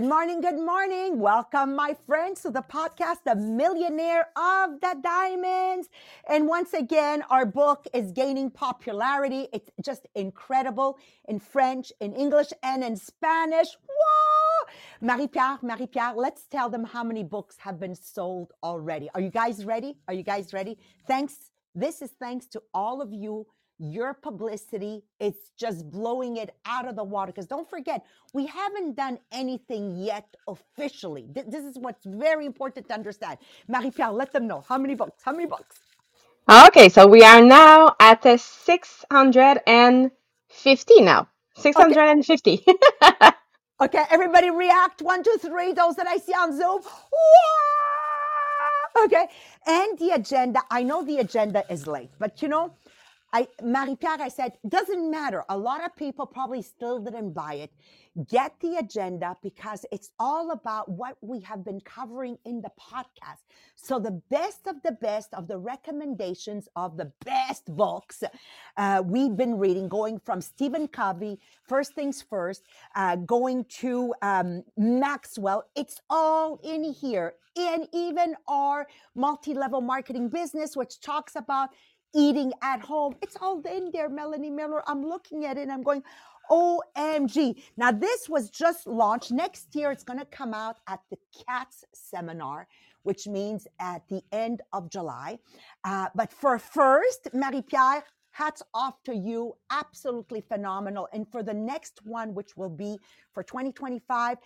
[0.00, 1.18] Good morning, good morning.
[1.18, 5.90] Welcome, my friends, to the podcast, The Millionaire of the Diamonds.
[6.26, 9.48] And once again, our book is gaining popularity.
[9.52, 13.76] It's just incredible in French, in English, and in Spanish.
[13.86, 14.72] Whoa!
[15.02, 19.10] Marie Pierre, Marie Pierre, let's tell them how many books have been sold already.
[19.14, 19.98] Are you guys ready?
[20.08, 20.78] Are you guys ready?
[21.06, 21.50] Thanks.
[21.74, 23.46] This is thanks to all of you
[23.80, 28.96] your publicity it's just blowing it out of the water because don't forget we haven't
[28.96, 34.48] done anything yet officially Th- this is what's very important to understand marie-pierre let them
[34.48, 35.76] know how many books how many books
[36.50, 41.28] Okay, so we are now at a 650 now.
[41.56, 42.64] 650.
[43.82, 46.90] okay everybody react one two three those that i see on zoom Wah!
[49.04, 49.26] okay
[49.66, 52.72] and the agenda i know the agenda is late but you know
[53.32, 55.44] I Marie Pierre, I said, doesn't matter.
[55.48, 57.72] A lot of people probably still didn't buy it.
[58.28, 63.44] Get the agenda because it's all about what we have been covering in the podcast.
[63.76, 68.24] So the best of the best of the recommendations of the best books
[68.76, 72.64] uh, we've been reading, going from Stephen Covey, First Things First,
[72.96, 75.64] uh, going to um, Maxwell.
[75.76, 77.34] It's all in here.
[77.56, 81.70] And even our multi-level marketing business, which talks about
[82.14, 83.16] eating at home.
[83.22, 84.82] It's all in there, Melanie Miller.
[84.88, 86.02] I'm looking at it and I'm going,
[86.50, 87.62] OMG.
[87.76, 89.30] Now, this was just launched.
[89.30, 91.16] Next year, it's going to come out at the
[91.46, 92.66] CATS seminar,
[93.04, 95.38] which means at the end of July.
[95.84, 99.54] Uh, but for first, Marie Pierre, hats off to you.
[99.70, 101.08] Absolutely phenomenal.
[101.12, 102.98] And for the next one, which will be
[103.32, 104.38] for 2025,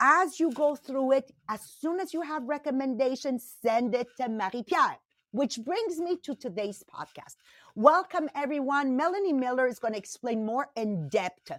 [0.00, 4.62] as you go through it, as soon as you have recommendations, send it to Marie
[4.62, 4.96] Pierre.
[5.32, 7.36] Which brings me to today's podcast.
[7.76, 8.96] Welcome, everyone.
[8.96, 11.52] Melanie Miller is going to explain more in depth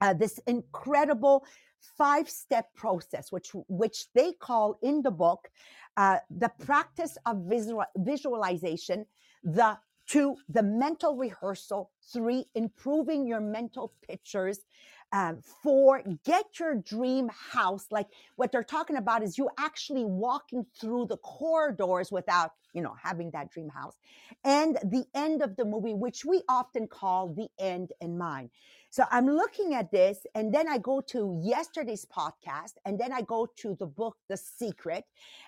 [0.00, 1.44] uh, this incredible
[1.98, 5.50] five step process, which, which they call in the book
[5.98, 9.04] uh, the practice of visual, visualization,
[9.44, 9.76] the
[10.06, 14.60] two, the mental rehearsal, three, improving your mental pictures,
[15.12, 18.06] um, for get your dream house like
[18.36, 23.30] what they're talking about is you actually walking through the corridors without you know having
[23.32, 23.96] that dream house
[24.44, 28.50] and the end of the movie which we often call the end in mind.
[28.90, 33.22] So i'm looking at this and then i go to yesterday's podcast and then i
[33.22, 35.04] go to the book the secret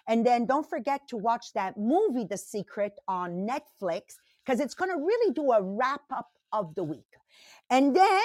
[0.06, 4.90] and then don't forget to watch that movie the secret on netflix because it's going
[4.90, 7.16] to really do a wrap up of the week.
[7.70, 8.22] And then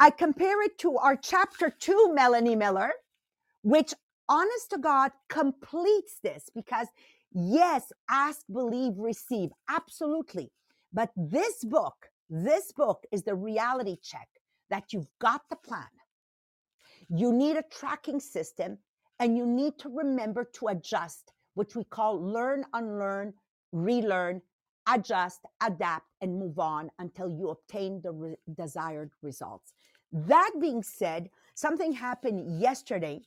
[0.00, 2.92] I compare it to our chapter two, Melanie Miller,
[3.62, 3.94] which
[4.28, 6.88] honest to God completes this because
[7.32, 9.50] yes, ask, believe, receive.
[9.70, 10.52] Absolutely.
[10.92, 11.94] But this book,
[12.30, 14.28] this book is the reality check
[14.70, 15.88] that you've got the plan.
[17.10, 18.78] You need a tracking system
[19.20, 23.34] and you need to remember to adjust, which we call learn, unlearn,
[23.72, 24.42] relearn,
[24.88, 29.72] adjust, adapt, and move on until you obtain the re- desired results.
[30.12, 33.22] That being said, something happened yesterday.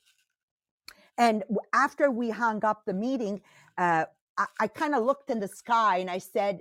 [1.18, 3.42] And after we hung up the meeting,
[3.78, 4.06] uh,
[4.38, 6.60] I, I kind of looked in the sky and I said,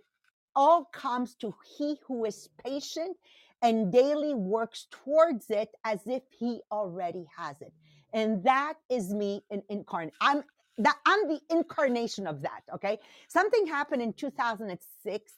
[0.55, 3.17] All comes to he who is patient
[3.63, 7.73] and daily works towards it as if he already has it.
[8.13, 10.15] And that is me in incarnate.
[10.21, 10.43] I'm
[10.79, 12.63] that I'm the incarnation of that.
[12.75, 12.99] Okay.
[13.29, 15.33] Something happened in 2006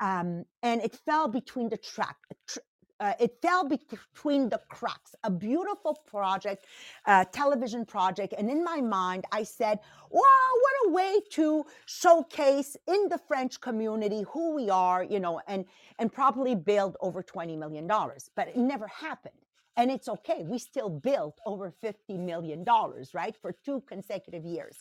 [0.00, 2.58] um, and it fell between the track, tr-
[3.00, 5.14] uh, it fell between the cracks.
[5.24, 6.66] A beautiful project,
[7.06, 12.76] uh, television project, and in my mind, I said, "Wow, what a way to showcase
[12.86, 15.64] in the French community who we are, you know, and
[15.98, 19.34] and probably build over twenty million dollars." But it never happened,
[19.76, 20.44] and it's okay.
[20.44, 24.78] We still built over fifty million dollars, right, for two consecutive years.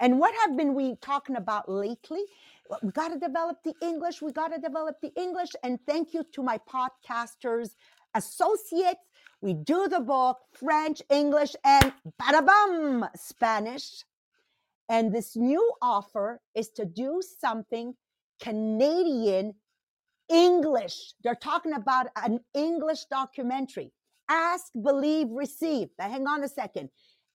[0.00, 2.24] And what have been we talking about lately?
[2.82, 4.22] We got to develop the English.
[4.22, 5.50] We got to develop the English.
[5.62, 7.70] And thank you to my podcasters
[8.14, 9.00] associates.
[9.40, 14.04] We do the book French, English, and bada bum Spanish.
[14.88, 17.94] And this new offer is to do something
[18.40, 19.54] Canadian
[20.28, 21.14] English.
[21.22, 23.92] They're talking about an English documentary.
[24.28, 25.88] Ask, believe, receive.
[25.98, 26.90] Now, hang on a second.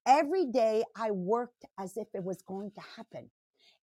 [0.06, 3.30] Every day I worked as if it was going to happen.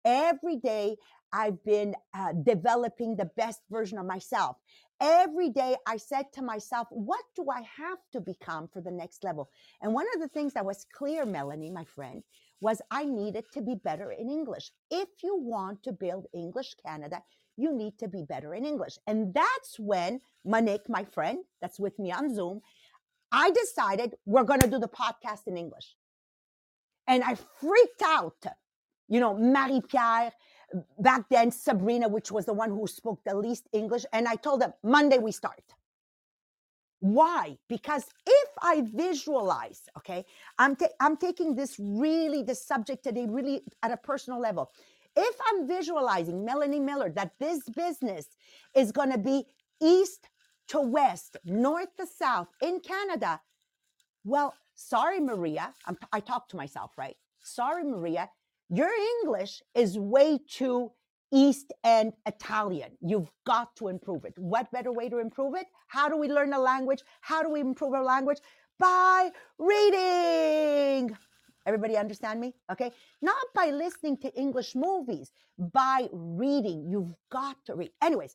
[0.05, 0.97] Every day
[1.33, 4.57] I've been uh, developing the best version of myself.
[5.01, 9.23] Every day I said to myself, what do I have to become for the next
[9.23, 9.49] level?
[9.81, 12.23] And one of the things that was clear, Melanie, my friend,
[12.61, 14.73] was I needed to be better in English.
[14.91, 17.23] If you want to build English Canada,
[17.57, 18.99] you need to be better in English.
[19.07, 22.61] And that's when Monique, my friend, that's with me on Zoom,
[23.31, 25.95] I decided we're going to do the podcast in English.
[27.07, 28.45] And I freaked out.
[29.09, 30.33] You know, Marie Pierre,
[30.99, 34.05] back then, Sabrina, which was the one who spoke the least English.
[34.13, 35.63] And I told them, Monday we start.
[37.01, 37.57] Why?
[37.69, 40.25] Because if I visualize, okay,
[40.59, 44.71] I'm, ta- I'm taking this really, the subject today, really at a personal level.
[45.17, 48.27] If I'm visualizing Melanie Miller, that this business
[48.75, 49.45] is going to be
[49.81, 50.29] east
[50.69, 53.41] to west, north to south in Canada,
[54.25, 55.73] well, sorry, Maria.
[55.87, 57.17] I'm, I talk to myself, right?
[57.43, 58.29] Sorry, Maria.
[58.71, 58.91] Your
[59.23, 60.93] English is way too
[61.33, 62.91] East End Italian.
[63.01, 64.35] You've got to improve it.
[64.37, 65.67] What better way to improve it?
[65.89, 67.03] How do we learn a language?
[67.23, 68.39] How do we improve our language?
[68.79, 71.17] By reading.
[71.67, 72.55] Everybody understand me?
[72.71, 72.93] Okay.
[73.23, 76.89] Not by listening to English movies, by reading.
[76.91, 77.93] You've got to read.
[78.03, 78.35] Anyways,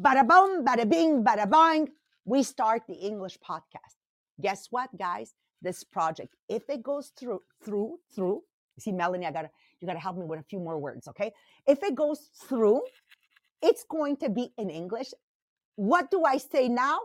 [0.00, 1.88] bada boom, bada bing, bada boing.
[2.24, 3.98] We start the English podcast.
[4.40, 5.34] Guess what, guys?
[5.60, 8.42] This project, if it goes through, through, through,
[8.80, 9.50] see, Melanie, I gotta,
[9.82, 11.32] you gotta help me with a few more words, okay?
[11.66, 12.82] If it goes through,
[13.62, 15.08] it's going to be in English.
[15.76, 16.98] What do I say now?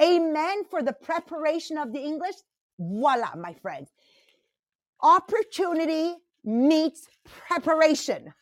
[0.00, 2.34] Amen for the preparation of the English.
[2.78, 3.90] Voila, my friends.
[5.02, 6.14] Opportunity
[6.44, 7.08] meets
[7.48, 8.32] preparation.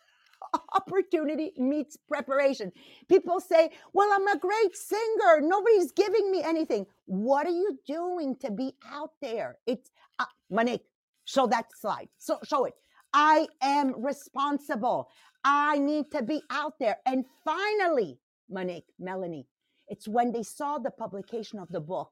[0.74, 2.72] Opportunity meets preparation.
[3.08, 5.40] People say, Well, I'm a great singer.
[5.40, 6.86] Nobody's giving me anything.
[7.06, 9.58] What are you doing to be out there?
[9.66, 10.86] It's uh, Monique,
[11.24, 12.08] show that slide.
[12.18, 12.74] So show it.
[13.14, 15.08] I am responsible.
[15.44, 16.98] I need to be out there.
[17.06, 18.18] And finally,
[18.50, 19.46] Monique, Melanie,
[19.88, 22.10] it's when they saw the publication of the book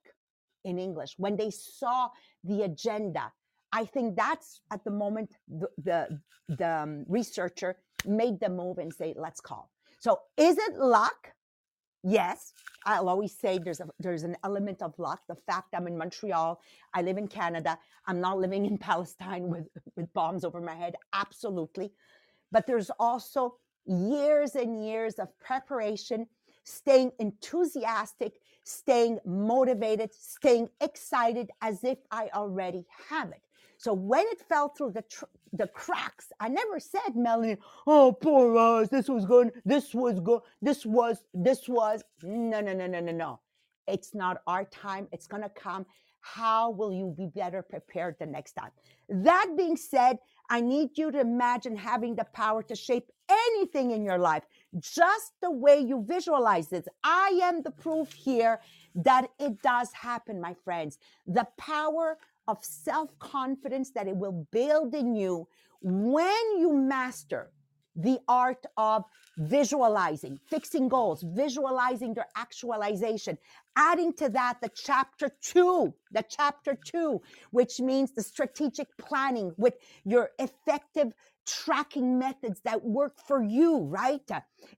[0.65, 2.09] in English, when they saw
[2.45, 3.33] the agenda.
[3.73, 7.77] I think that's at the moment the the, the um, researcher
[8.07, 9.71] made the move and say, let's call.
[9.99, 11.33] So is it luck?
[12.03, 12.53] Yes.
[12.85, 15.21] I'll always say there's a there's an element of luck.
[15.29, 16.61] The fact I'm in Montreal,
[16.95, 20.97] I live in Canada, I'm not living in Palestine with, with bombs over my head.
[21.13, 21.93] Absolutely.
[22.51, 23.57] But there's also
[23.87, 26.27] years and years of preparation,
[26.65, 28.35] staying enthusiastic,
[28.65, 33.43] staying motivated, staying excited as if I already have it.
[33.83, 38.57] So when it fell through the tr- the cracks, I never said, Melanie, oh poor
[38.57, 42.05] us, this was good, this was good, this was, this was.
[42.23, 43.41] No, no, no, no, no, no.
[43.89, 45.09] It's not our time.
[45.11, 45.85] It's gonna come.
[46.21, 48.71] How will you be better prepared the next time?
[49.09, 50.19] That being said,
[50.49, 54.45] I need you to imagine having the power to shape anything in your life,
[54.79, 56.87] just the way you visualize this.
[57.03, 58.61] I am the proof here
[58.95, 60.99] that it does happen, my friends.
[61.27, 62.19] The power
[62.49, 65.49] of self confidence that it will build in you
[65.81, 67.51] when you master
[67.97, 69.05] the art of
[69.39, 73.37] visualizing, fixing goals, visualizing their actualization.
[73.77, 79.75] Adding to that the chapter two, the chapter two, which means the strategic planning with
[80.05, 81.13] your effective
[81.47, 84.29] tracking methods that work for you, right?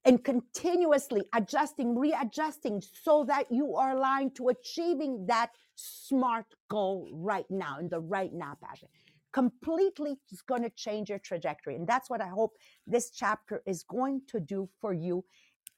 [0.04, 7.47] And continuously adjusting, readjusting so that you are aligned to achieving that smart goal right
[7.50, 8.88] now in the right now passion
[9.35, 11.75] completely is going to change your trajectory.
[11.75, 12.52] And that's what I hope
[12.87, 15.25] this chapter is going to do for you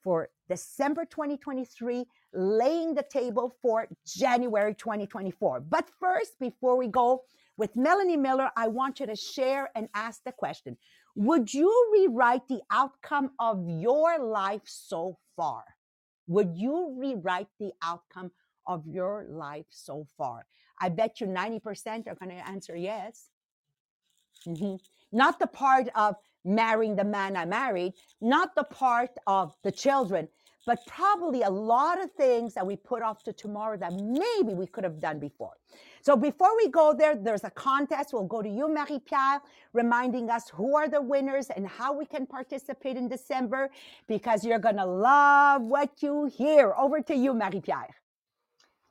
[0.05, 5.61] for December 2023, laying the table for January 2024.
[5.61, 7.23] But first, before we go
[7.57, 10.77] with Melanie Miller, I want you to share and ask the question
[11.17, 15.65] Would you rewrite the outcome of your life so far?
[16.29, 18.31] Would you rewrite the outcome
[18.67, 20.47] of your life so far?
[20.81, 23.31] I bet you 90% are going to answer yes.
[24.47, 24.81] Mhm.
[25.13, 30.29] Not the part of marrying the man I married, not the part of the children,
[30.67, 34.67] but probably a lot of things that we put off to tomorrow that maybe we
[34.67, 35.57] could have done before.
[36.03, 38.13] So before we go there, there's a contest.
[38.13, 39.41] We'll go to you, Marie Pierre,
[39.73, 43.71] reminding us who are the winners and how we can participate in December
[44.07, 46.75] because you're going to love what you hear.
[46.77, 47.95] Over to you, Marie Pierre.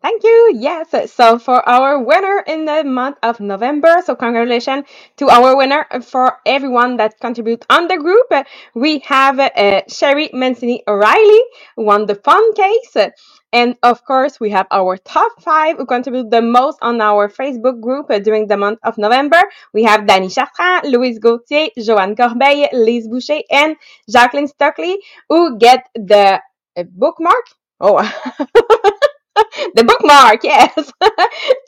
[0.06, 0.52] Thank you.
[0.60, 1.12] Yes.
[1.12, 4.86] So for our winner in the month of November, so congratulations
[5.18, 8.28] to our winner for everyone that contribute on the group.
[8.76, 11.42] We have uh, Sherry Mancini O'Reilly
[11.76, 12.96] won the phone case.
[13.52, 17.82] And of course, we have our top five who contribute the most on our Facebook
[17.82, 19.42] group during the month of November.
[19.74, 23.76] We have Danny Chartrand, Louise Gauthier, Joanne Corbeil, Lise Boucher, and
[24.08, 26.40] Jacqueline Stockley who get the
[26.78, 27.46] uh, bookmark.
[27.82, 28.00] Oh,
[29.76, 30.92] the bookmark, yes.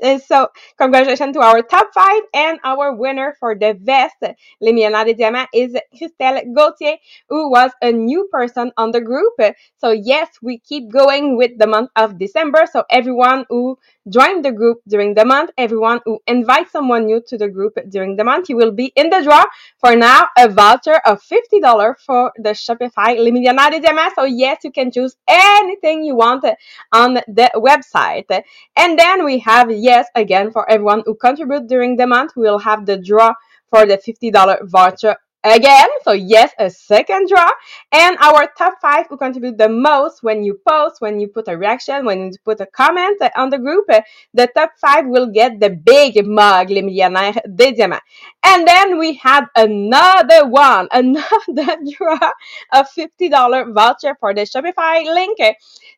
[0.07, 0.47] And so,
[0.77, 4.15] congratulations to our top five and our winner for the best
[4.61, 6.95] Les Millionnaires des Diamants, is Christelle Gauthier,
[7.29, 9.33] who was a new person on the group.
[9.77, 12.65] So, yes, we keep going with the month of December.
[12.71, 13.77] So, everyone who
[14.09, 18.15] joined the group during the month, everyone who invites someone new to the group during
[18.15, 19.43] the month, you will be in the draw
[19.79, 24.15] for now a voucher of $50 for the Shopify Les Millionnaires des Diamants.
[24.15, 26.45] So, yes, you can choose anything you want
[26.93, 28.43] on the website.
[28.75, 32.59] And then we have, yes, again, for everyone who contribute during the month, we will
[32.59, 33.33] have the draw
[33.69, 35.87] for the $50 voucher again.
[36.03, 37.49] So yes, a second draw.
[37.91, 41.57] And our top five who contribute the most when you post, when you put a
[41.57, 43.85] reaction, when you put a comment on the group,
[44.33, 48.03] the top five will get the big mug, Les Millionnaires des Diamants.
[48.43, 52.31] And then we had another one, another draw
[52.73, 55.37] of $50 voucher for the Shopify link.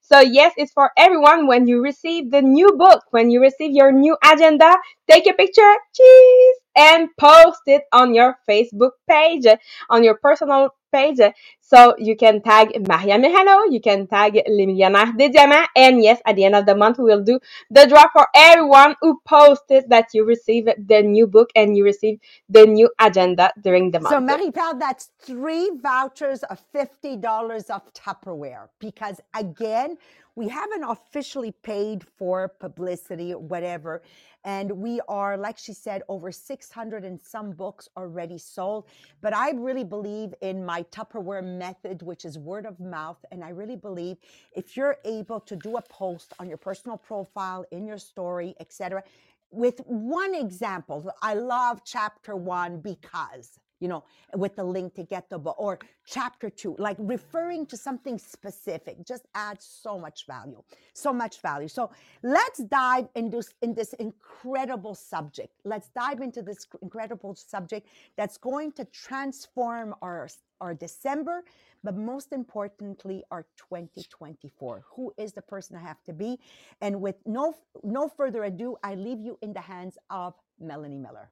[0.01, 1.47] So yes, it's for everyone.
[1.47, 4.75] When you receive the new book, when you receive your new agenda,
[5.09, 9.45] take a picture, cheese, and post it on your Facebook page,
[9.89, 11.19] on your personal page.
[11.61, 16.19] So you can tag Maria Mihano, you can tag Les Millionnaires des Diamants, and yes,
[16.25, 19.89] at the end of the month, we will do the draw for everyone who posted
[19.89, 24.13] that you received the new book and you received the new agenda during the month.
[24.13, 29.97] So, Marie Pal, that's three vouchers of $50 of Tupperware because, again,
[30.35, 34.01] we haven't officially paid for publicity or whatever.
[34.43, 38.85] And we are, like she said, over 600 and some books already sold.
[39.21, 43.17] But I really believe in my Tupperware method, which is word of mouth.
[43.31, 44.17] And I really believe
[44.55, 49.03] if you're able to do a post on your personal profile, in your story, etc.,
[49.51, 54.03] with one example, I love chapter one because you know,
[54.35, 59.05] with the link to get the book or chapter two, like referring to something specific
[59.05, 60.61] just adds so much value,
[60.93, 61.67] so much value.
[61.67, 61.91] So
[62.23, 65.53] let's dive into in this incredible subject.
[65.63, 70.27] Let's dive into this incredible subject that's going to transform our
[70.61, 71.43] our December,
[71.83, 74.83] but most importantly, our 2024.
[74.95, 76.37] Who is the person I have to be?
[76.81, 81.31] And with no no further ado, I leave you in the hands of Melanie Miller.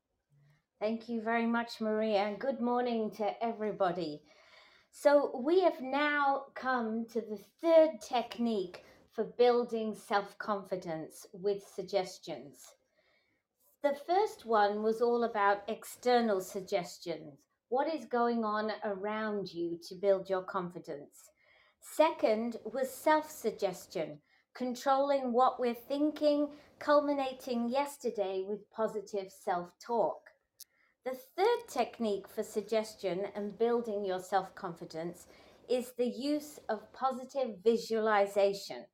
[0.79, 4.21] Thank you very much, Maria, and good morning to everybody.
[4.91, 12.75] So, we have now come to the third technique for building self confidence with suggestions.
[13.81, 17.39] The first one was all about external suggestions.
[17.69, 21.31] What is going on around you to build your confidence?
[21.81, 24.19] Second was self suggestion,
[24.53, 30.26] controlling what we're thinking, culminating yesterday with positive self talk.
[31.07, 35.27] The third technique for suggestion and building your self confidence
[35.69, 38.87] is the use of positive visualization.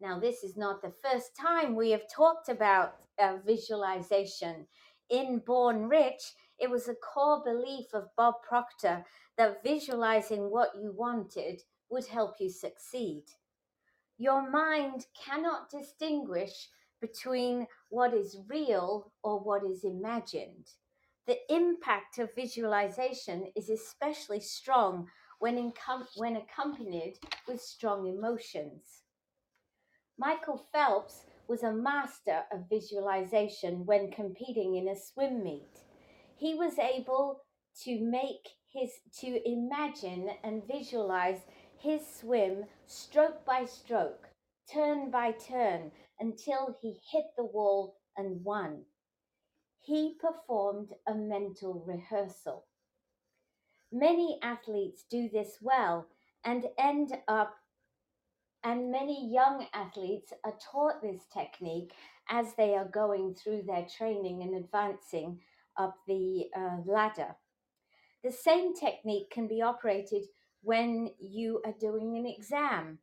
[0.00, 4.68] Now, this is not the first time we have talked about uh, visualization.
[5.10, 6.22] In Born Rich,
[6.56, 9.04] it was a core belief of Bob Proctor
[9.36, 13.24] that visualizing what you wanted would help you succeed.
[14.18, 16.68] Your mind cannot distinguish
[17.00, 20.68] between what is real or what is imagined
[21.28, 25.06] the impact of visualization is especially strong
[25.40, 29.02] when, incom- when accompanied with strong emotions.
[30.18, 35.84] Michael Phelps was a master of visualization when competing in a swim meet.
[36.38, 37.42] He was able
[37.84, 41.40] to make his to imagine and visualize
[41.76, 44.30] his swim stroke by stroke,
[44.72, 48.84] turn by turn until he hit the wall and won
[49.88, 52.66] he performed a mental rehearsal.
[53.90, 56.08] Many athletes do this well
[56.44, 57.54] and end up,
[58.62, 61.94] and many young athletes are taught this technique
[62.28, 65.40] as they are going through their training and advancing
[65.78, 67.34] up the uh, ladder.
[68.22, 70.24] The same technique can be operated
[70.60, 72.98] when you are doing an exam.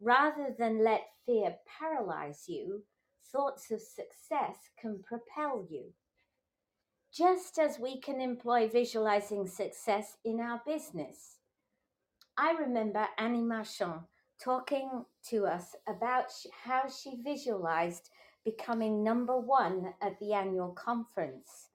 [0.00, 2.82] Rather than let fear paralyze you,
[3.30, 5.92] thoughts of success can propel you
[7.12, 11.38] just as we can employ visualizing success in our business.
[12.38, 14.02] I remember Annie Marchand
[14.42, 16.32] talking to us about
[16.64, 18.10] how she visualized
[18.44, 21.68] becoming number one at the annual conference.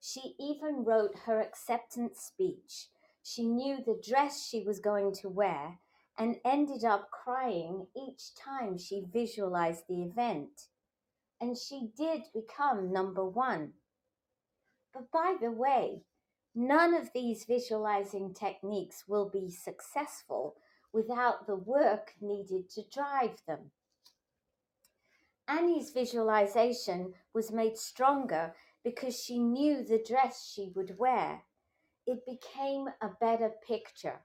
[0.00, 2.88] She even wrote her acceptance speech.
[3.22, 5.78] She knew the dress she was going to wear
[6.18, 10.68] and ended up crying each time she visualized the event.
[11.40, 13.74] And she did become number one.
[14.98, 16.02] But by the way,
[16.56, 20.56] none of these visualizing techniques will be successful
[20.92, 23.70] without the work needed to drive them.
[25.46, 31.44] Annie's visualization was made stronger because she knew the dress she would wear.
[32.04, 34.22] It became a better picture.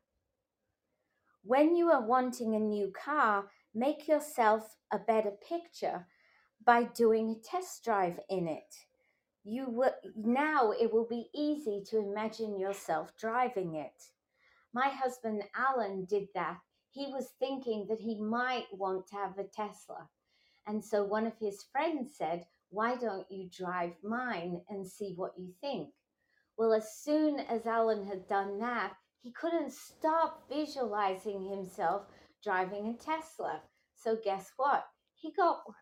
[1.43, 6.07] When you are wanting a new car, make yourself a better picture
[6.65, 8.73] by doing a test drive in it.
[9.45, 14.03] You will now it will be easy to imagine yourself driving it.
[14.73, 16.59] My husband Alan did that.
[16.91, 20.07] He was thinking that he might want to have a Tesla.
[20.65, 25.37] And so one of his friends said, Why don't you drive mine and see what
[25.37, 25.89] you think?
[26.57, 32.03] Well, as soon as Alan had done that, he couldn't stop visualizing himself
[32.43, 33.61] driving a Tesla.
[33.95, 34.85] So, guess what?
[35.15, 35.75] He got one.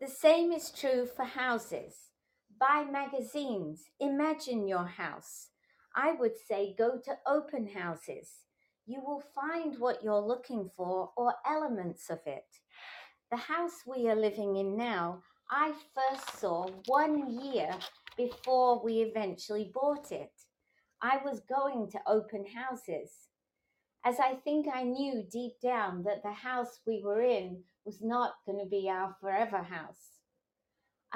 [0.00, 2.10] The same is true for houses.
[2.60, 5.48] Buy magazines, imagine your house.
[5.96, 8.30] I would say go to open houses.
[8.86, 12.46] You will find what you're looking for or elements of it.
[13.30, 17.70] The house we are living in now, I first saw one year
[18.16, 20.32] before we eventually bought it.
[21.02, 23.10] I was going to open houses,
[24.04, 28.34] as I think I knew deep down that the house we were in was not
[28.46, 30.13] going to be our forever house.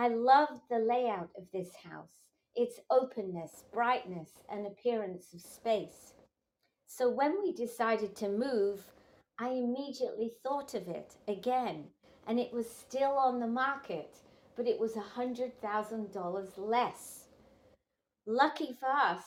[0.00, 2.12] I loved the layout of this house,
[2.54, 6.14] its openness, brightness, and appearance of space.
[6.86, 8.84] So when we decided to move,
[9.40, 11.86] I immediately thought of it again,
[12.28, 14.14] and it was still on the market,
[14.56, 17.24] but it was a $100,000 less.
[18.24, 19.24] Lucky for us,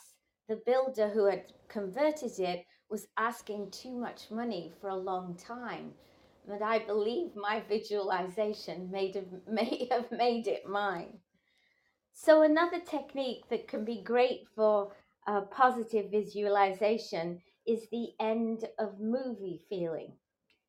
[0.48, 5.92] the builder who had converted it was asking too much money for a long time.
[6.48, 11.20] But I believe my visualization made of, may have made it mine.
[12.14, 14.92] So, another technique that can be great for
[15.50, 20.14] positive visualization is the end of movie feeling.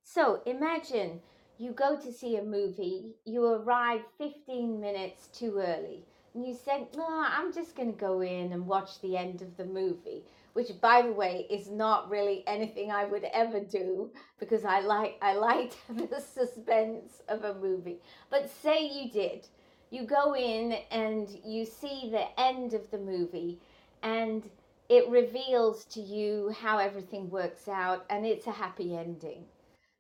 [0.05, 1.21] So, imagine
[1.59, 6.87] you go to see a movie, you arrive 15 minutes too early and you said,
[6.97, 10.81] no, I'm just going to go in and watch the end of the movie, which,
[10.81, 15.35] by the way, is not really anything I would ever do because I like I
[15.35, 17.99] like the suspense of a movie.
[18.31, 19.49] But say you did,
[19.91, 23.61] you go in and you see the end of the movie,
[24.03, 24.49] and
[24.89, 29.45] it reveals to you how everything works out, and it's a happy ending.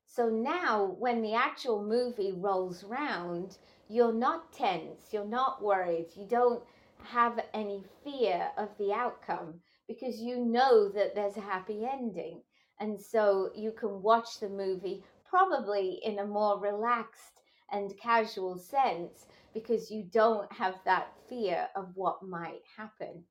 [0.07, 3.57] So now, when the actual movie rolls round,
[3.89, 6.63] you're not tense, you're not worried, you don't
[7.05, 12.43] have any fear of the outcome because you know that there's a happy ending.
[12.81, 17.41] And so you can watch the movie probably in a more relaxed
[17.71, 23.25] and casual sense because you don't have that fear of what might happen.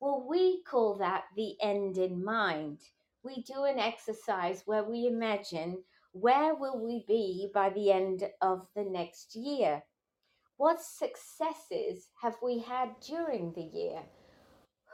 [0.00, 2.80] Well, we call that the end in mind
[3.26, 8.68] we do an exercise where we imagine where will we be by the end of
[8.76, 9.82] the next year?
[10.56, 14.02] What successes have we had during the year?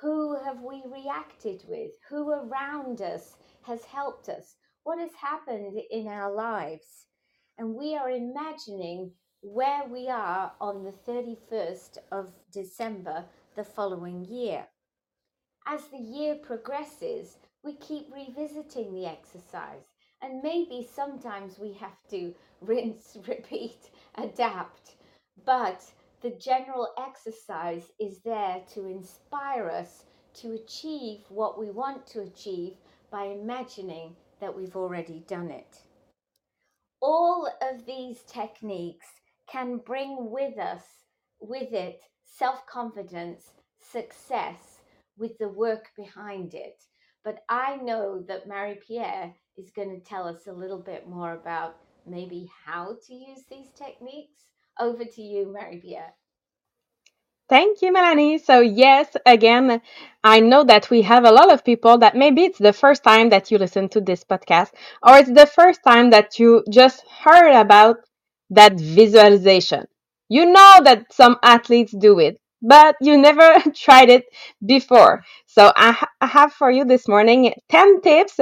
[0.03, 1.93] Who have we reacted with?
[2.09, 4.57] Who around us has helped us?
[4.83, 7.07] What has happened in our lives?
[7.57, 9.13] And we are imagining
[9.43, 14.67] where we are on the 31st of December the following year.
[15.69, 19.85] As the year progresses, we keep revisiting the exercise.
[20.21, 24.97] And maybe sometimes we have to rinse, repeat, adapt.
[25.45, 25.85] But
[26.23, 30.05] the general exercise is there to inspire us
[30.35, 32.75] to achieve what we want to achieve
[33.11, 35.79] by imagining that we've already done it.
[37.01, 39.07] All of these techniques
[39.49, 40.85] can bring with us,
[41.41, 44.79] with it, self confidence, success,
[45.19, 46.85] with the work behind it.
[47.25, 51.35] But I know that Marie Pierre is going to tell us a little bit more
[51.35, 54.52] about maybe how to use these techniques.
[54.79, 56.15] Over to you, Marie Pierre.
[57.49, 58.39] Thank you, Melanie.
[58.39, 59.81] So, yes, again,
[60.25, 63.29] I know that we have a lot of people that maybe it's the first time
[63.31, 64.71] that you listen to this podcast,
[65.03, 67.97] or it's the first time that you just heard about
[68.51, 69.85] that visualization.
[70.29, 74.25] You know that some athletes do it, but you never tried it
[74.65, 75.23] before.
[75.47, 78.41] So I, ha- I have for you this morning 10 tips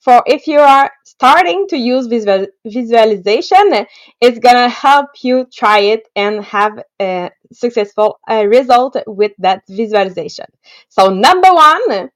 [0.00, 3.86] for if you are starting to use visual, visualization,
[4.20, 10.46] it's gonna help you try it and have a successful uh, result with that visualization.
[10.88, 12.10] So number one,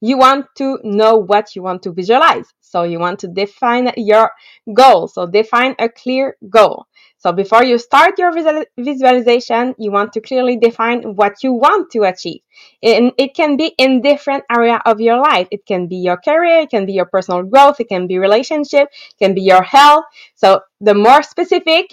[0.00, 2.46] you want to know what you want to visualize.
[2.60, 4.30] So you want to define your
[4.72, 5.08] goal.
[5.08, 6.86] So define a clear goal.
[7.18, 8.32] So before you start your
[8.78, 12.40] visualization, you want to clearly define what you want to achieve.
[12.82, 15.48] And it can be in different area of your life.
[15.50, 18.88] It can be your career, it can be your personal growth, it can be relationship,
[18.88, 20.04] it can be your health.
[20.34, 21.86] So the more specific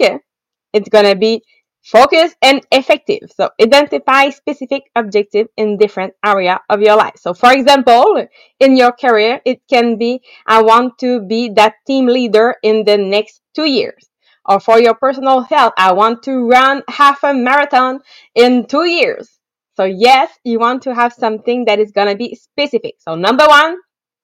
[0.72, 1.42] it's gonna be
[1.88, 3.30] focused and effective.
[3.34, 7.14] So identify specific objective in different area of your life.
[7.16, 8.26] So for example,
[8.60, 12.98] in your career, it can be, I want to be that team leader in the
[12.98, 14.06] next two years.
[14.44, 18.00] Or for your personal health, I want to run half a marathon
[18.34, 19.38] in two years.
[19.76, 22.96] So yes, you want to have something that is going to be specific.
[22.98, 23.76] So number one,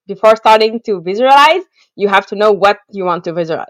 [0.07, 1.63] before starting to visualize,
[1.97, 3.69] you have to know what you want to visualize.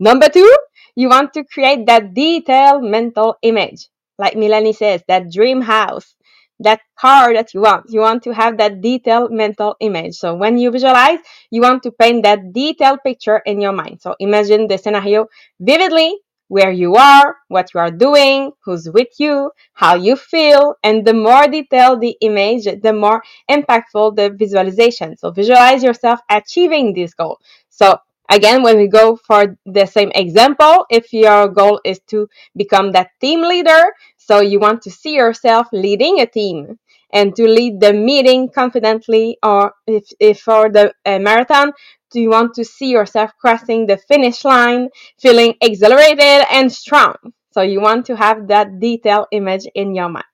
[0.00, 0.56] Number two,
[0.98, 3.88] you want to create that detailed mental image.
[4.18, 6.16] Like Melanie says, that dream house,
[6.58, 7.86] that car that you want.
[7.88, 10.14] You want to have that detailed mental image.
[10.16, 14.00] So when you visualize, you want to paint that detailed picture in your mind.
[14.00, 15.26] So imagine the scenario
[15.60, 21.06] vividly, where you are, what you are doing, who's with you, how you feel, and
[21.06, 25.16] the more detailed the image, the more impactful the visualization.
[25.16, 27.38] So visualize yourself achieving this goal.
[27.68, 32.92] So again, when we go for the same example, if your goal is to become
[32.92, 33.82] that team leader,
[34.16, 36.78] so you want to see yourself leading a team
[37.12, 41.72] and to lead the meeting confidently, or if, if for the uh, marathon,
[42.10, 44.88] do you want to see yourself crossing the finish line,
[45.18, 47.14] feeling exhilarated and strong?
[47.52, 50.24] So you want to have that detailed image in your mind.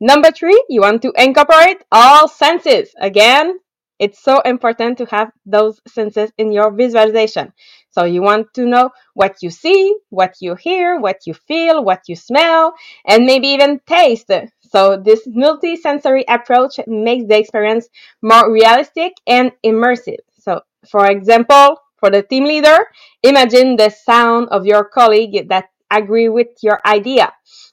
[0.00, 2.94] Number three, you want to incorporate all senses.
[3.00, 3.58] Again,
[3.98, 7.52] it's so important to have those senses in your visualization.
[7.90, 12.02] So you want to know what you see, what you hear, what you feel, what
[12.06, 12.74] you smell,
[13.06, 14.30] and maybe even taste.
[14.62, 17.88] So this multi-sensory approach makes the experience
[18.22, 20.20] more realistic and immersive.
[20.38, 22.78] So for example, for the team leader,
[23.22, 27.32] imagine the sound of your colleague that agree with your idea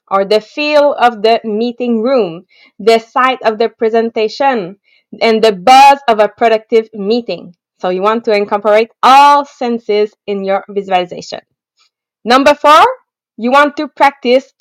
[0.10, 2.46] or the feel of the meeting room,
[2.80, 4.78] the sight of the presentation,
[5.21, 7.56] and the buzz of a productive meeting.
[7.80, 11.41] So you want to incorporate all senses in your visualization.
[12.25, 12.86] Number four,
[13.38, 14.51] you want to practice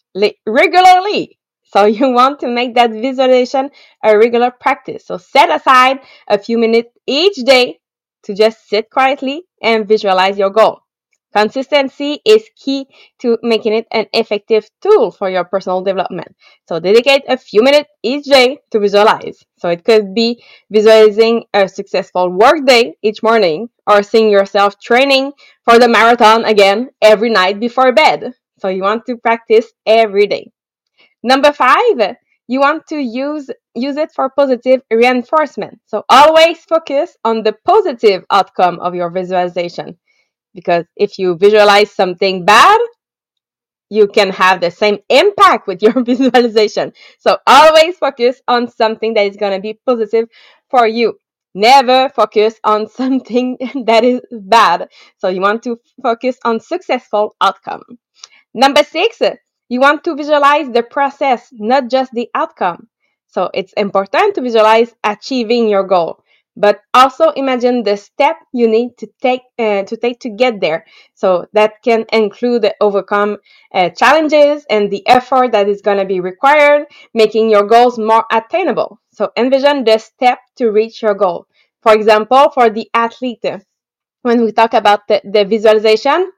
[0.47, 1.39] regularly.
[1.65, 3.71] So you want to make that visualization
[4.03, 5.07] a regular practice.
[5.07, 7.81] So set aside a few minutes each day
[8.25, 10.84] to just sit quietly and visualize your goal.
[11.37, 12.87] Consistency is key
[13.19, 16.35] to making it an effective tool for your personal development.
[16.69, 19.45] So dedicate a few minutes each day to visualize.
[19.59, 25.33] So it could be visualizing a successful workday each morning or seeing yourself training
[25.65, 28.33] for the marathon again every night before bed.
[28.61, 30.53] So you want to practice every day.
[31.25, 32.17] Number five,
[32.47, 35.81] you want to use use it for positive reinforcement.
[35.87, 39.99] So always focus on the positive outcome of your visualization
[40.55, 42.81] because if you visualize something bad,
[43.91, 46.93] you can have the same impact with your visualization.
[47.19, 50.29] So always focus on something that is going to be positive
[50.71, 51.19] for you.
[51.55, 54.89] Never focus on something that is bad.
[55.19, 57.83] So you want to focus on successful outcome.
[58.55, 59.21] Number six,
[59.69, 62.89] you want to visualize the process, not just the outcome.
[63.29, 66.24] So it's important to visualize achieving your goal
[66.57, 70.85] but also imagine the step you need to take uh, to take to get there.
[71.15, 73.39] So that can include overcome
[73.73, 78.25] uh, challenges and the effort that is going to be required making your goals more
[78.31, 79.01] attainable.
[79.13, 81.47] So envision the step to reach your goal.
[81.83, 83.45] For example for the athlete
[84.23, 86.31] when we talk about the, the visualization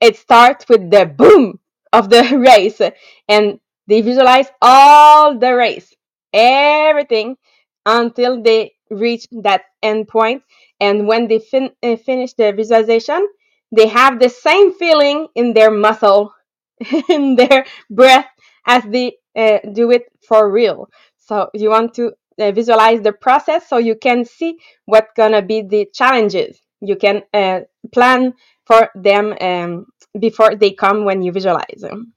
[0.00, 1.58] it starts with the boom
[1.92, 2.80] of the race
[3.28, 5.94] and they visualize all the race
[6.32, 7.36] everything
[7.86, 10.42] until they reach that endpoint.
[10.80, 13.26] And when they fin- uh, finish the visualization,
[13.72, 16.32] they have the same feeling in their muscle,
[17.08, 18.26] in their breath,
[18.66, 20.88] as they uh, do it for real.
[21.18, 25.62] So you want to uh, visualize the process so you can see what's gonna be
[25.62, 26.60] the challenges.
[26.80, 27.60] You can uh,
[27.92, 28.34] plan
[28.66, 29.86] for them um,
[30.18, 32.14] before they come when you visualize them.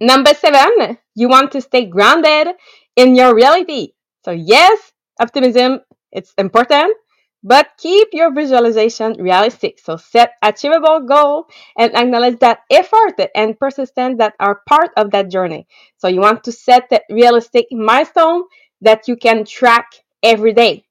[0.00, 2.48] Number seven, you want to stay grounded
[2.96, 3.92] in your reality.
[4.26, 5.80] So yes, optimism
[6.12, 6.96] it's important,
[7.42, 9.78] but keep your visualization realistic.
[9.78, 11.46] So set achievable goal
[11.78, 15.66] and acknowledge that effort and persistence that are part of that journey.
[15.98, 18.42] So you want to set that realistic milestone
[18.82, 19.86] that you can track
[20.22, 20.84] every day.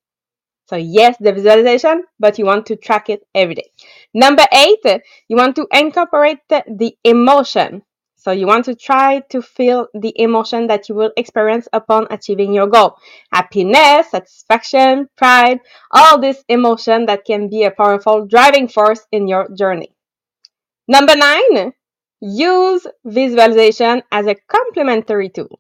[0.70, 3.72] So yes, the visualization, but you want to track it every day.
[4.14, 4.86] Number eight,
[5.28, 7.84] you want to incorporate the emotion.
[8.26, 12.56] So you want to try to feel the emotion that you will experience upon achieving
[12.56, 12.98] your goal.
[13.32, 15.60] Happiness, satisfaction, pride,
[15.92, 19.94] all this emotion that can be a powerful driving force in your journey.
[20.88, 21.74] Number nine,
[22.20, 25.60] use visualization as a complementary tool.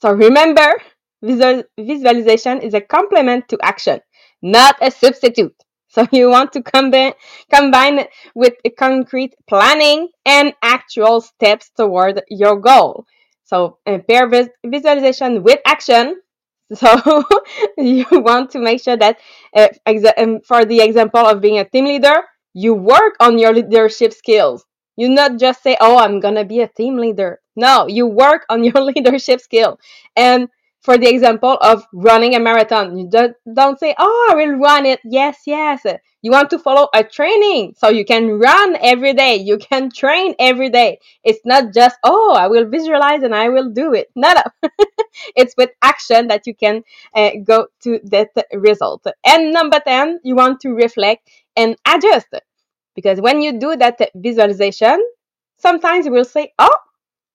[0.00, 0.82] So remember,
[1.22, 4.00] visual, visualization is a complement to action,
[4.42, 5.54] not a substitute.
[5.92, 7.12] So you want to combine
[7.52, 13.06] combine with concrete planning and actual steps toward your goal.
[13.44, 16.20] So uh, pair vis- visualization with action.
[16.74, 16.88] So
[17.76, 19.18] you want to make sure that
[19.54, 22.22] uh, exa- um, for the example of being a team leader,
[22.54, 24.64] you work on your leadership skills.
[24.96, 28.64] You not just say, "Oh, I'm gonna be a team leader." No, you work on
[28.68, 29.78] your leadership skill.
[30.16, 30.48] And
[30.82, 34.86] for the example of running a marathon, you don't, don't say, "Oh, I will run
[34.86, 35.84] it." Yes, yes.
[36.22, 39.36] You want to follow a training so you can run every day.
[39.36, 40.98] You can train every day.
[41.24, 44.70] It's not just, "Oh, I will visualize and I will do it." No, no.
[45.36, 46.82] it's with action that you can
[47.14, 49.06] uh, go to that result.
[49.24, 52.28] And number 10, you want to reflect and adjust.
[52.94, 55.04] Because when you do that visualization,
[55.58, 56.76] sometimes you will say, oh,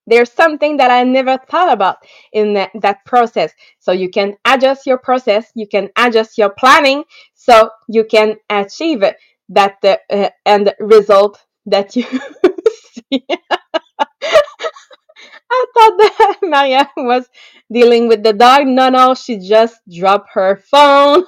[0.08, 1.98] there's something that I never thought about
[2.34, 3.54] in that, that process.
[3.80, 7.04] So you can adjust your process, you can adjust your planning
[7.36, 9.04] so you can achieve
[9.50, 12.04] that uh, end result that you
[13.12, 13.26] see.
[15.52, 17.28] I thought that Maria was
[17.72, 18.67] dealing with the dog.
[18.67, 21.26] No, no, she just dropped her phone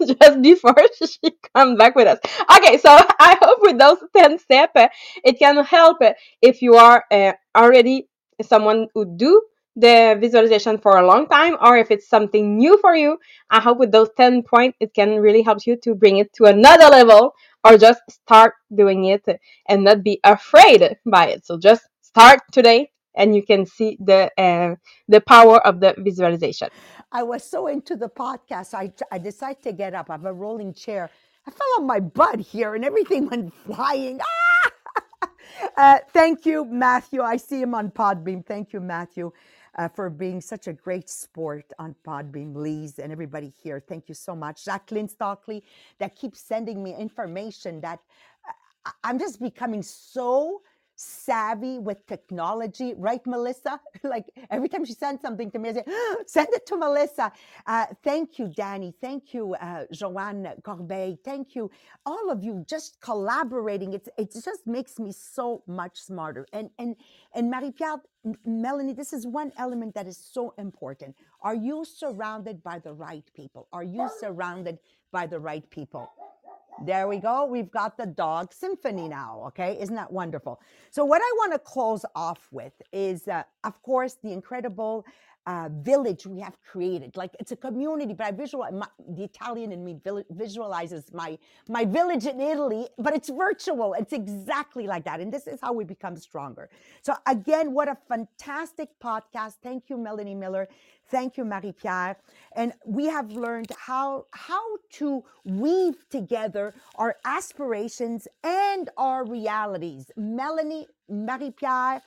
[0.20, 2.18] just before she come back with us.
[2.58, 4.88] Okay, so I hope with those 10 steps, uh,
[5.24, 8.08] it can help uh, if you are uh, already
[8.42, 9.42] someone who do
[9.76, 13.16] the visualization for a long time or if it's something new for you.
[13.50, 16.44] I hope with those 10 points, it can really help you to bring it to
[16.46, 17.32] another level
[17.64, 19.24] or just start doing it
[19.68, 21.46] and not be afraid by it.
[21.46, 24.74] So just start today and you can see the uh,
[25.08, 26.68] the power of the visualization.
[27.12, 30.10] I was so into the podcast, I, I decided to get up.
[30.10, 31.10] I have a rolling chair.
[31.46, 34.20] I fell on my butt here and everything went flying.
[34.22, 34.70] Ah!
[35.76, 37.22] Uh, thank you, Matthew.
[37.22, 38.44] I see him on Podbean.
[38.44, 39.32] Thank you, Matthew,
[39.76, 42.54] uh, for being such a great sport on Podbean.
[42.54, 43.80] Lise and everybody here.
[43.80, 44.64] Thank you so much.
[44.64, 45.64] Jacqueline Stockley,
[45.98, 48.00] that keeps sending me information that
[48.86, 50.62] uh, I'm just becoming so
[50.98, 53.80] savvy with technology, right, Melissa?
[54.02, 55.84] like every time she sends something to me, I say,
[56.26, 57.32] send it to Melissa.
[57.66, 58.94] Uh, thank you, Danny.
[59.00, 61.18] Thank you, uh, Joanne Corbeil.
[61.24, 61.70] Thank you,
[62.06, 63.94] all of you, just collaborating.
[63.94, 66.46] It's it just makes me so much smarter.
[66.52, 66.96] And and
[67.34, 68.02] and Marie Pierre,
[68.44, 71.16] Melanie, this is one element that is so important.
[71.42, 73.68] Are you surrounded by the right people?
[73.72, 74.78] Are you surrounded
[75.12, 76.10] by the right people?
[76.84, 77.44] There we go.
[77.44, 79.42] We've got the dog symphony now.
[79.48, 79.78] Okay.
[79.80, 80.60] Isn't that wonderful?
[80.90, 85.04] So, what I want to close off with is, uh, of course, the incredible
[85.46, 87.16] uh, village we have created.
[87.16, 89.98] Like it's a community, but I visualize my, the Italian in me
[90.30, 93.94] visualizes my my village in Italy, but it's virtual.
[93.94, 96.68] It's exactly like that, and this is how we become stronger.
[97.02, 99.54] So again, what a fantastic podcast!
[99.62, 100.68] Thank you, Melanie Miller.
[101.10, 102.16] Thank you, Marie Pierre.
[102.54, 110.10] And we have learned how how to weave together our aspirations and our realities.
[110.16, 112.02] Melanie, Marie Pierre,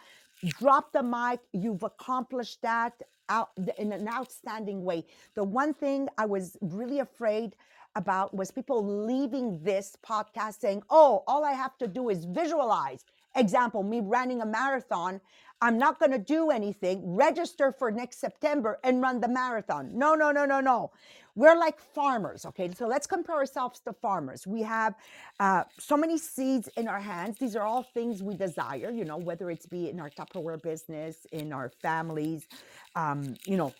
[0.59, 1.39] drop the mic.
[1.53, 2.93] You've accomplished that
[3.31, 5.05] out in an outstanding way.
[5.35, 7.55] The one thing I was really afraid
[7.95, 13.03] about was people leaving this podcast saying, "Oh, all I have to do is visualize."
[13.35, 15.21] Example, me running a marathon.
[15.61, 17.15] I'm not going to do anything.
[17.15, 19.91] Register for next September and run the marathon.
[19.93, 20.91] No, no, no, no, no.
[21.35, 22.71] We're like farmers, okay?
[22.77, 24.47] So let's compare ourselves to farmers.
[24.47, 24.95] We have
[25.39, 27.37] uh, so many seeds in our hands.
[27.39, 31.25] These are all things we desire, you know, whether it's be in our Tupperware business,
[31.31, 32.47] in our families,
[32.95, 33.73] um, you know,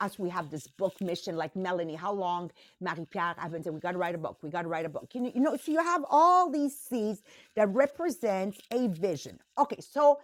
[0.00, 3.74] us, we have this book mission, like Melanie, how long Marie Pierre, I've been saying,
[3.74, 5.08] we got to write a book, we got to write a book.
[5.14, 7.22] You know, so you have all these seeds
[7.56, 9.38] that represent a vision.
[9.58, 10.20] Okay, so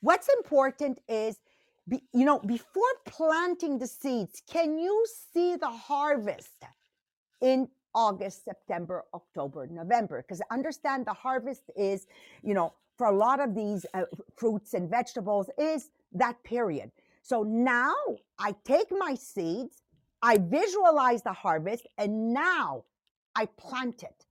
[0.00, 1.38] what's important is
[1.88, 6.64] be, you know, before planting the seeds, can you see the harvest
[7.40, 10.22] in August, September, October, November?
[10.22, 12.06] Because understand the harvest is,
[12.42, 14.02] you know, for a lot of these uh,
[14.36, 16.90] fruits and vegetables is that period.
[17.22, 17.94] So now
[18.38, 19.82] I take my seeds,
[20.22, 22.84] I visualize the harvest, and now
[23.34, 24.26] I plant it.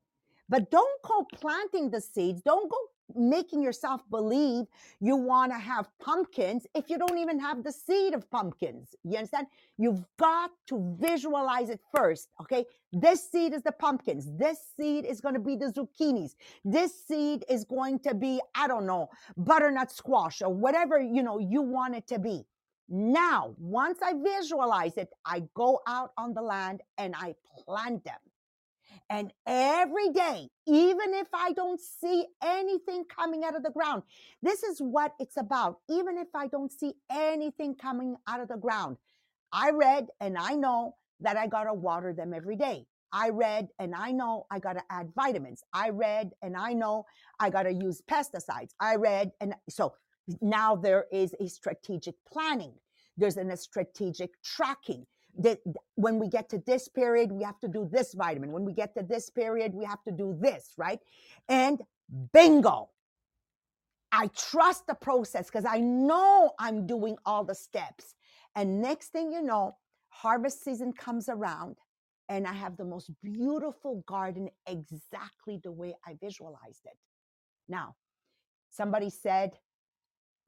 [0.50, 2.42] But don't go planting the seeds.
[2.42, 2.78] Don't go
[3.16, 4.66] making yourself believe
[5.00, 8.96] you want to have pumpkins if you don't even have the seed of pumpkins.
[9.04, 9.48] You understand?
[9.78, 12.30] You've got to visualize it first.
[12.42, 12.66] Okay.
[12.92, 14.28] This seed is the pumpkins.
[14.38, 16.32] This seed is going to be the zucchinis.
[16.66, 21.40] This seed is going to be, I don't know, butternut squash or whatever, you know,
[21.40, 22.46] you want it to be.
[22.90, 28.18] Now, once I visualize it, I go out on the land and I plant them.
[29.10, 34.04] And every day, even if I don't see anything coming out of the ground,
[34.44, 35.80] this is what it's about.
[35.90, 38.98] Even if I don't see anything coming out of the ground,
[39.52, 42.86] I read and I know that I got to water them every day.
[43.12, 45.64] I read and I know I got to add vitamins.
[45.74, 47.06] I read and I know
[47.40, 48.70] I got to use pesticides.
[48.80, 49.94] I read and so
[50.42, 52.74] now there is a strategic planning.
[53.18, 55.08] There's a strategic tracking.
[55.38, 55.60] That
[55.96, 58.52] when we get to this period, we have to do this vitamin.
[58.52, 61.00] When we get to this period, we have to do this, right?
[61.48, 61.82] And
[62.34, 62.90] bingo.
[64.12, 68.16] I trust the process because I know I'm doing all the steps.
[68.56, 69.78] And next thing you know,
[70.10, 71.78] harvest season comes around
[72.28, 76.98] and I have the most beautiful garden exactly the way I visualized it.
[77.68, 77.96] Now,
[78.70, 79.52] somebody said,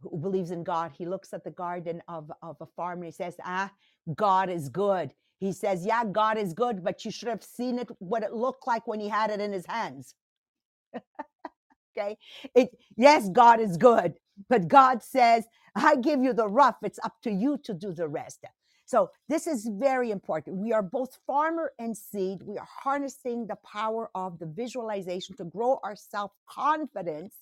[0.03, 3.11] who believes in God, he looks at the garden of, of a farm and he
[3.11, 3.71] says, Ah,
[4.15, 5.13] God is good.
[5.39, 8.67] He says, Yeah, God is good, but you should have seen it, what it looked
[8.67, 10.15] like when he had it in his hands.
[11.97, 12.17] okay.
[12.55, 14.15] It, yes, God is good,
[14.49, 16.77] but God says, I give you the rough.
[16.83, 18.45] It's up to you to do the rest.
[18.85, 20.57] So this is very important.
[20.57, 22.41] We are both farmer and seed.
[22.43, 27.35] We are harnessing the power of the visualization to grow our self confidence,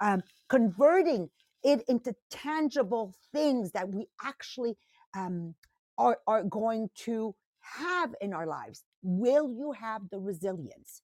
[0.00, 1.30] um, converting
[1.62, 4.76] it into tangible things that we actually
[5.16, 5.54] um,
[5.98, 8.84] are, are going to have in our lives.
[9.02, 11.02] Will you have the resilience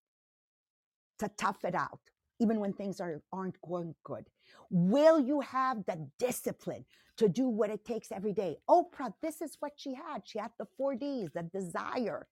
[1.19, 2.01] to tough it out,
[2.41, 4.25] even when things are, aren't going good?
[4.71, 6.85] Will you have the discipline
[7.19, 8.57] to do what it takes every day?
[8.69, 10.23] Oprah, this is what she had.
[10.25, 12.27] She had the four D's, the desire.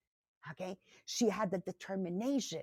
[0.51, 0.77] Okay.
[1.07, 2.63] She had the determination.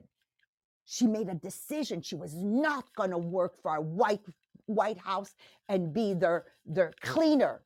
[0.86, 2.02] She made a decision.
[2.02, 4.22] She was not going to work for a white
[4.68, 5.34] White House
[5.70, 7.64] and be their their cleaner.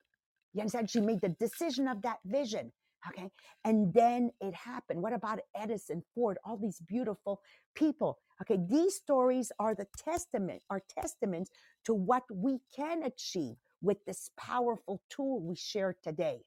[0.54, 0.90] You understand?
[0.90, 2.72] She made the decision of that vision.
[3.10, 3.30] Okay.
[3.66, 5.02] And then it happened.
[5.02, 7.42] What about Edison, Ford, all these beautiful
[7.76, 8.20] people?
[8.42, 8.60] Okay.
[8.70, 11.52] These stories are the testament, are testaments
[11.86, 16.40] to what we can achieve with this powerful tool we share today.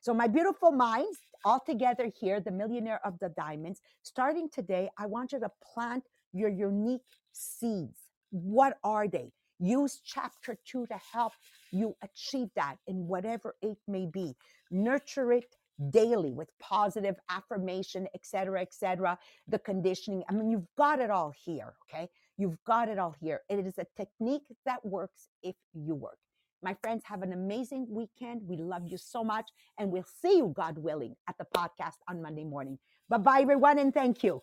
[0.00, 5.06] So, my beautiful minds, all together here, the millionaire of the diamonds, starting today, I
[5.06, 6.04] want you to plant
[6.34, 7.00] your unique
[7.32, 7.98] seeds.
[8.30, 9.32] What are they?
[9.60, 11.32] Use chapter two to help
[11.70, 14.34] you achieve that in whatever it may be.
[14.70, 15.54] Nurture it
[15.90, 19.18] daily with positive affirmation, etc., etc.
[19.48, 20.22] the conditioning.
[20.28, 22.08] I mean, you've got it all here, okay?
[22.36, 23.40] You've got it all here.
[23.48, 26.18] It is a technique that works if you work.
[26.62, 28.40] My friends, have an amazing weekend.
[28.46, 29.50] We love you so much.
[29.78, 32.78] And we'll see you, God willing, at the podcast on Monday morning.
[33.08, 34.40] Bye bye, everyone, and thank you.